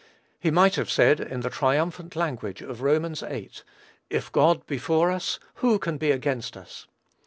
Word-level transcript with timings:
He 0.39 0.49
might 0.49 0.77
have 0.77 0.89
said, 0.89 1.19
in 1.19 1.41
the 1.41 1.51
triumphant 1.51 2.15
language 2.15 2.63
of 2.63 2.81
Romans 2.81 3.19
viii., 3.21 3.51
"If 4.09 4.31
God 4.31 4.65
be 4.65 4.79
for 4.79 5.11
us, 5.11 5.37
who 5.57 5.77
can 5.77 5.99
be 5.99 6.09
against 6.09 6.57
us?" 6.57 6.87